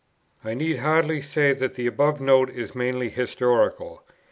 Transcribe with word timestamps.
I 0.43 0.55
need 0.55 0.77
hardly 0.77 1.21
say 1.21 1.53
that 1.53 1.75
the 1.75 1.85
above 1.85 2.19
Note 2.19 2.49
is 2.49 2.73
mainly 2.73 3.07
historical. 3.09 4.01